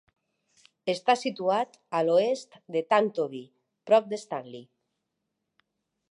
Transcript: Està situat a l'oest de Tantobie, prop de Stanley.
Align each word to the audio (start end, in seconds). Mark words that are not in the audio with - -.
Està 0.93 1.15
situat 1.23 1.75
a 1.97 2.01
l'oest 2.07 2.57
de 2.75 2.81
Tantobie, 2.93 3.51
prop 3.91 4.09
de 4.15 4.19
Stanley. 4.23 4.65